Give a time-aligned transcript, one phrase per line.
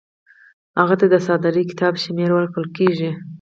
[0.79, 3.11] هغه ته د صادرې کتاب شمیره ورکول کیږي.